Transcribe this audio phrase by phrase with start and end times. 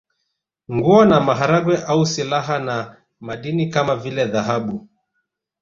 [0.73, 4.89] Nguo na maharage au silaha na madini kama vile dhahabu